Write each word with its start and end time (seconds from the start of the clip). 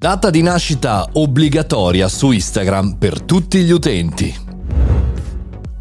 Data 0.00 0.30
di 0.30 0.42
nascita 0.42 1.08
obbligatoria 1.14 2.06
su 2.06 2.30
Instagram 2.30 2.98
per 2.98 3.20
tutti 3.20 3.64
gli 3.64 3.72
utenti. 3.72 4.47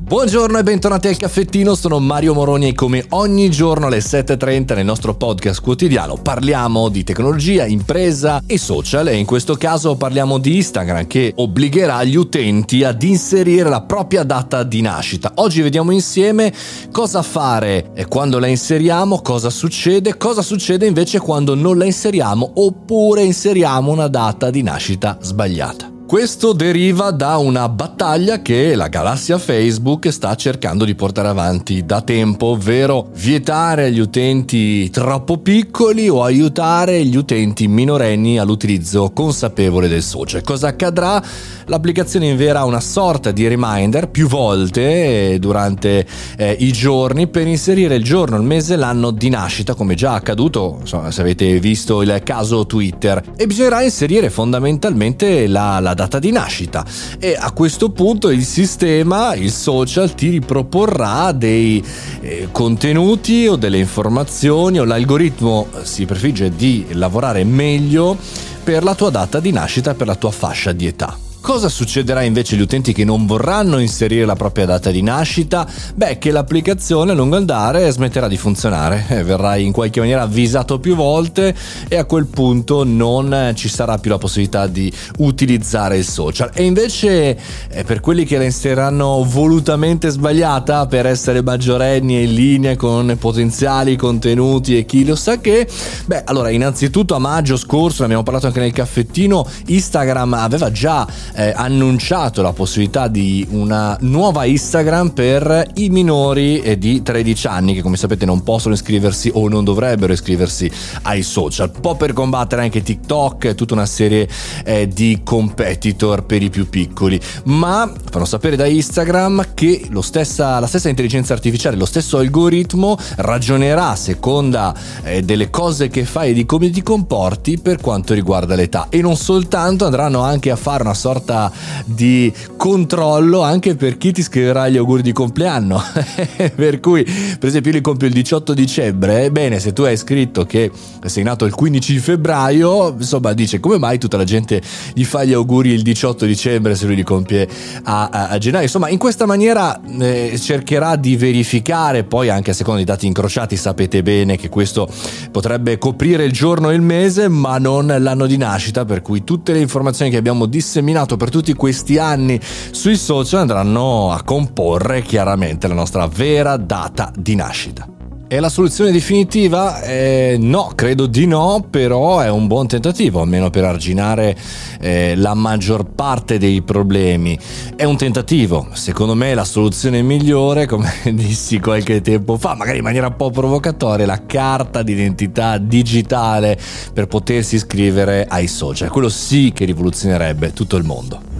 Buongiorno 0.08 0.58
e 0.58 0.64
bentornati 0.64 1.10
al 1.10 1.18
caffettino, 1.18 1.76
sono 1.76 2.00
Mario 2.00 2.34
Moroni 2.34 2.70
e 2.70 2.74
come 2.74 3.04
ogni 3.10 3.52
giorno 3.52 3.88
alle 3.88 3.98
7.30 3.98 4.76
nel 4.76 4.86
nostro 4.86 5.16
podcast 5.16 5.62
quotidiano 5.62 6.16
parliamo 6.16 6.88
di 6.88 7.04
tecnologia, 7.04 7.66
impresa 7.66 8.42
e 8.48 8.58
social 8.58 9.10
e 9.10 9.18
in 9.18 9.26
questo 9.26 9.56
caso 9.56 9.98
parliamo 9.98 10.38
di 10.38 10.56
Instagram 10.56 11.08
che 11.08 11.34
obbligherà 11.36 12.06
gli 12.06 12.16
utenti 12.16 12.86
ad 12.86 13.04
inserire 13.04 13.68
la 13.68 13.82
propria 13.82 14.24
data 14.24 14.64
di 14.64 14.80
nascita. 14.80 15.34
Oggi 15.36 15.62
vediamo 15.62 15.92
insieme 15.92 16.54
cosa 16.90 17.22
fare 17.22 17.92
e 17.94 18.08
quando 18.08 18.40
la 18.40 18.48
inseriamo, 18.48 19.22
cosa 19.22 19.50
succede, 19.50 20.16
cosa 20.16 20.42
succede 20.42 20.86
invece 20.86 21.20
quando 21.20 21.54
non 21.54 21.78
la 21.78 21.84
inseriamo 21.84 22.50
oppure 22.56 23.24
inseriamo 23.24 23.92
una 23.92 24.08
data 24.08 24.50
di 24.52 24.62
nascita 24.62 25.18
sbagliata. 25.20 25.97
Questo 26.08 26.54
deriva 26.54 27.12
da 27.12 27.36
una 27.36 27.68
battaglia 27.68 28.42
che 28.42 28.76
la 28.76 28.88
galassia 28.88 29.38
Facebook 29.38 30.10
sta 30.10 30.36
cercando 30.36 30.86
di 30.86 30.96
portare 30.96 31.28
avanti 31.28 31.84
da 31.84 32.00
tempo, 32.00 32.46
ovvero 32.46 33.10
vietare 33.16 33.88
agli 33.88 34.00
utenti 34.00 34.90
troppo 34.90 35.38
piccoli 35.40 36.08
o 36.08 36.24
aiutare 36.24 37.04
gli 37.04 37.18
utenti 37.18 37.68
minorenni 37.68 38.40
all'utilizzo 38.40 39.12
consapevole 39.12 39.90
del 39.90 40.02
social. 40.02 40.44
Cosa 40.44 40.70
accadrà? 40.70 41.22
L'applicazione 41.66 42.30
invierà 42.30 42.64
una 42.64 42.80
sorta 42.80 43.32
di 43.32 43.46
reminder 43.46 44.08
più 44.08 44.30
volte 44.30 45.34
eh, 45.34 45.40
durante 45.40 46.08
eh, 46.38 46.56
i 46.58 46.72
giorni 46.72 47.28
per 47.28 47.46
inserire 47.46 47.96
il 47.96 48.04
giorno, 48.06 48.38
il 48.38 48.44
mese 48.44 48.76
e 48.76 48.78
l'anno 48.78 49.12
di 49.12 49.28
nascita, 49.28 49.74
come 49.74 49.94
già 49.94 50.14
accaduto, 50.14 50.78
insomma, 50.80 51.12
se 51.12 51.20
avete 51.20 51.60
visto 51.60 52.02
il 52.02 52.22
caso 52.24 52.66
Twitter. 52.66 53.22
E 53.36 53.46
bisognerà 53.46 53.82
inserire 53.82 54.30
fondamentalmente 54.30 55.48
la, 55.48 55.82
la 55.82 55.96
data 55.98 56.20
di 56.20 56.32
nascita 56.32 56.86
e 57.18 57.36
a 57.38 57.52
questo 57.52 57.90
punto 57.90 58.30
il 58.30 58.44
sistema, 58.44 59.34
il 59.34 59.52
social 59.52 60.14
ti 60.14 60.30
riproporrà 60.30 61.32
dei 61.32 61.84
eh, 62.22 62.50
contenuti 62.52 63.48
o 63.48 63.56
delle 63.56 63.80
informazioni 63.80 64.80
o 64.80 64.84
l'algoritmo 64.84 65.70
si 65.82 66.06
prefigge 66.06 66.56
di 66.56 66.86
lavorare 66.92 67.44
meglio 67.44 68.16
per 68.64 68.84
la 68.84 68.94
tua 68.94 69.10
data 69.10 69.40
di 69.40 69.52
nascita, 69.52 69.96
per 69.96 70.06
la 70.06 70.16
tua 70.16 70.32
fascia 70.32 70.72
di 70.72 70.86
età. 70.86 71.27
Cosa 71.48 71.70
succederà 71.70 72.24
invece 72.24 72.56
agli 72.56 72.62
utenti 72.62 72.92
che 72.92 73.06
non 73.06 73.26
vorranno 73.26 73.80
inserire 73.80 74.26
la 74.26 74.36
propria 74.36 74.66
data 74.66 74.92
di 74.92 75.02
nascita? 75.02 75.66
Beh, 75.96 76.18
che 76.18 76.32
l'applicazione 76.32 77.12
a 77.12 77.14
lungo 77.14 77.38
andare 77.38 77.90
smetterà 77.90 78.28
di 78.28 78.36
funzionare, 78.36 79.06
eh, 79.08 79.24
verrai 79.24 79.66
in 79.66 79.72
qualche 79.72 80.02
maniera 80.02 80.24
avvisato 80.24 80.78
più 80.78 80.94
volte 80.94 81.56
e 81.88 81.96
a 81.96 82.04
quel 82.04 82.26
punto 82.26 82.84
non 82.84 83.54
ci 83.56 83.70
sarà 83.70 83.98
più 83.98 84.12
la 84.12 84.18
possibilità 84.18 84.68
di 84.68 84.92
utilizzare 85.20 85.96
il 85.96 86.04
social. 86.04 86.52
E 86.54 86.66
invece 86.66 87.38
eh, 87.70 87.84
per 87.86 88.02
quelli 88.02 88.26
che 88.26 88.38
la 88.38 88.44
inseriranno 88.44 89.24
volutamente 89.24 90.10
sbagliata 90.10 90.86
per 90.88 91.06
essere 91.06 91.42
maggiorenni 91.42 92.18
e 92.18 92.24
in 92.24 92.34
linea 92.34 92.76
con 92.76 93.16
potenziali 93.18 93.96
contenuti 93.96 94.78
e 94.78 94.86
chi 94.86 95.06
lo 95.06 95.16
sa 95.16 95.40
che, 95.40 95.66
beh, 96.08 96.24
allora 96.26 96.50
innanzitutto 96.50 97.16
a 97.16 97.20
maggio 97.20 97.56
scorso, 97.56 98.00
ne 98.00 98.08
abbiamo 98.08 98.24
parlato 98.24 98.48
anche 98.48 98.60
nel 98.60 98.74
caffettino, 98.74 99.48
Instagram 99.68 100.34
aveva 100.34 100.70
già 100.74 101.08
eh, 101.38 101.54
annunciato 101.56 102.42
la 102.42 102.52
possibilità 102.52 103.08
di 103.08 103.46
una 103.52 103.96
nuova 104.02 104.46
Instagram 104.46 105.12
per 105.12 105.70
i 105.76 105.90
minori 105.90 106.60
eh, 106.62 106.80
di 106.80 107.04
13 107.04 107.48
anni 107.48 107.76
che 107.76 107.84
come 107.84 107.96
sapete 107.96 108.26
non 108.26 108.42
possono 108.42 108.74
iscriversi 108.74 109.30
o 109.32 109.48
non 109.48 109.64
dovrebbero 109.64 110.12
iscriversi 110.12 110.70
ai 111.04 111.22
social, 111.22 111.70
un 111.74 111.80
po' 111.80 111.96
per 111.96 112.14
combattere 112.14 112.64
anche 112.64 112.82
TikTok 112.82 113.46
e 113.46 113.56
tutta 113.56 113.76
una 113.76 113.86
serie 113.86 114.28
eh, 114.66 114.88
di 114.88 115.22
competitor 115.24 116.26
per 116.26 116.42
i 116.42 116.50
più 116.50 116.70
piccoli, 116.70 117.20
ma 117.46 117.92
fanno 118.10 118.26
sapere 118.26 118.56
da 118.56 118.66
Instagram 118.66 119.50
che 119.54 119.88
stessa, 120.02 120.60
la 120.60 120.68
stessa 120.68 120.90
intelligenza 120.90 121.34
artificiale, 121.34 121.76
lo 121.76 121.86
stesso 121.86 122.18
algoritmo 122.18 122.98
ragionerà 123.18 123.90
a 123.90 123.96
seconda 123.96 124.74
eh, 125.04 125.22
delle 125.22 125.52
cose 125.52 125.90
che 125.90 126.04
fai 126.04 126.32
e 126.32 126.34
di 126.34 126.48
come 126.48 126.72
ti 126.72 126.82
comporti 126.82 127.60
per 127.60 127.80
quanto 127.80 128.16
riguarda 128.16 128.56
l'età. 128.56 128.88
E 128.90 129.02
non 129.02 129.16
soltanto 129.16 129.86
andranno 129.86 130.22
anche 130.22 130.50
a 130.50 130.56
fare 130.56 130.82
una 130.82 130.96
sorta 130.96 131.27
sorta 131.28 131.52
di 131.84 132.34
controllo 132.56 133.42
anche 133.42 133.76
per 133.76 133.98
chi 133.98 134.14
ti 134.14 134.24
scriverà 134.24 134.70
gli 134.70 134.78
auguri 134.78 135.02
di 135.02 135.12
compleanno. 135.12 135.82
per 136.56 136.80
cui, 136.80 137.04
per 137.04 137.50
esempio, 137.50 137.72
io 137.72 137.78
li 137.78 137.84
compio 137.84 138.08
il 138.08 138.14
18 138.14 138.54
dicembre. 138.54 139.26
Ebbene, 139.26 139.60
se 139.60 139.74
tu 139.74 139.82
hai 139.82 139.98
scritto 139.98 140.46
che 140.46 140.72
sei 141.06 141.24
nato 141.24 141.46
il 141.46 141.54
15 141.54 142.00
febbraio, 142.00 142.96
insomma, 142.98 143.34
dice 143.34 143.60
come 143.60 143.78
mai 143.78 143.98
tutta 143.98 144.16
la 144.16 144.24
gente 144.24 144.62
gli 144.94 145.04
fa 145.04 145.24
gli 145.24 145.34
auguri 145.34 145.72
il 145.72 145.82
18 145.82 146.26
dicembre 146.26 146.76
se 146.76 146.86
lui 146.86 146.96
li 146.96 147.04
compie 147.04 147.48
a, 147.84 148.08
a, 148.10 148.28
a 148.30 148.38
gennaio. 148.38 148.64
Insomma, 148.64 148.90
in 148.90 148.98
questa 148.98 149.26
maniera 149.26 149.80
eh, 150.00 150.38
cercherà 150.40 150.96
di 150.96 151.18
verificare, 151.18 152.04
poi 152.04 152.30
anche 152.30 152.52
a 152.52 152.54
seconda 152.54 152.78
dei 152.78 152.88
dati 152.88 153.06
incrociati, 153.06 153.58
sapete 153.58 154.02
bene 154.02 154.38
che 154.38 154.50
questo 154.50 154.90
potrebbe 155.32 155.78
coprire 155.78 156.24
il 156.24 156.32
giorno 156.32 156.70
e 156.70 156.76
il 156.76 156.82
mese, 156.82 157.28
ma 157.28 157.58
non 157.58 157.94
l'anno 158.00 158.26
di 158.26 158.38
nascita, 158.38 158.86
per 158.86 159.02
cui 159.02 159.24
tutte 159.24 159.52
le 159.52 159.60
informazioni 159.60 160.10
che 160.10 160.18
abbiamo 160.18 160.46
disseminato 160.46 161.17
per 161.18 161.30
tutti 161.30 161.54
questi 161.54 161.98
anni 161.98 162.40
sui 162.42 162.96
social 162.96 163.42
andranno 163.42 164.12
a 164.12 164.24
comporre 164.24 165.02
chiaramente 165.02 165.68
la 165.68 165.74
nostra 165.74 166.08
vera 166.08 166.56
data 166.58 167.12
di 167.16 167.36
nascita. 167.36 167.97
È 168.30 168.42
la 168.42 168.50
soluzione 168.50 168.92
definitiva? 168.92 169.82
Eh, 169.84 170.36
no, 170.38 170.74
credo 170.76 171.06
di 171.06 171.26
no, 171.26 171.66
però 171.70 172.20
è 172.20 172.30
un 172.30 172.48
buon 172.48 172.68
tentativo, 172.68 173.22
almeno 173.22 173.50
per 173.50 173.64
arginare 173.64 174.36
eh, 174.82 175.16
la 175.16 175.34
maggior 175.34 175.86
parte 175.86 176.38
dei 176.38 176.62
problemi. 176.62 177.40
È 177.74 177.86
un 177.86 177.96
tentativo, 177.96 178.68
secondo 178.74 179.16
me 179.16 179.34
la 179.34 179.46
soluzione 179.46 180.02
migliore, 180.02 180.66
come 180.66 180.92
dissi 181.16 181.62
qualche 181.62 182.02
tempo 182.02 182.36
fa, 182.38 182.54
magari 182.54 182.80
in 182.80 182.84
maniera 182.84 183.08
un 183.08 183.16
po' 183.16 183.32
provocatoria, 183.32 184.06
la 184.06 184.26
carta 184.26 184.84
d'identità 184.84 185.58
digitale 185.58 186.60
per 186.92 187.08
potersi 187.08 187.56
iscrivere 187.56 188.26
ai 188.28 188.48
social. 188.48 188.90
Quello 188.90 189.08
sì 189.08 189.54
che 189.56 189.64
rivoluzionerebbe 189.64 190.52
tutto 190.52 190.76
il 190.76 190.84
mondo. 190.84 191.37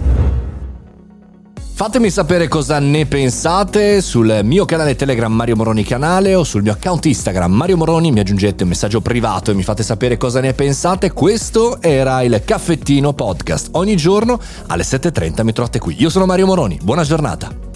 Fatemi 1.78 2.10
sapere 2.10 2.48
cosa 2.48 2.80
ne 2.80 3.06
pensate 3.06 4.00
sul 4.00 4.40
mio 4.42 4.64
canale 4.64 4.96
Telegram 4.96 5.32
Mario 5.32 5.54
Moroni 5.54 5.84
Canale 5.84 6.34
o 6.34 6.42
sul 6.42 6.62
mio 6.62 6.72
account 6.72 7.04
Instagram 7.04 7.52
Mario 7.52 7.76
Moroni, 7.76 8.10
mi 8.10 8.18
aggiungete 8.18 8.64
un 8.64 8.70
messaggio 8.70 9.00
privato 9.00 9.52
e 9.52 9.54
mi 9.54 9.62
fate 9.62 9.84
sapere 9.84 10.16
cosa 10.16 10.40
ne 10.40 10.54
pensate. 10.54 11.12
Questo 11.12 11.80
era 11.80 12.22
il 12.22 12.42
Caffettino 12.44 13.12
Podcast. 13.12 13.68
Ogni 13.74 13.96
giorno 13.96 14.40
alle 14.66 14.82
7.30 14.82 15.44
mi 15.44 15.52
trovate 15.52 15.78
qui. 15.78 15.94
Io 16.00 16.10
sono 16.10 16.26
Mario 16.26 16.46
Moroni, 16.46 16.80
buona 16.82 17.04
giornata. 17.04 17.67